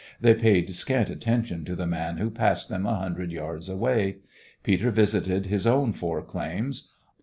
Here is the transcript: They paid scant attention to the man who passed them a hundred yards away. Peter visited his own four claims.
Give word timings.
They 0.19 0.33
paid 0.33 0.73
scant 0.73 1.11
attention 1.11 1.63
to 1.65 1.75
the 1.75 1.85
man 1.85 2.17
who 2.17 2.31
passed 2.31 2.69
them 2.69 2.87
a 2.87 2.95
hundred 2.95 3.31
yards 3.31 3.69
away. 3.69 4.17
Peter 4.63 4.89
visited 4.89 5.45
his 5.45 5.67
own 5.67 5.93
four 5.93 6.23
claims. 6.23 6.89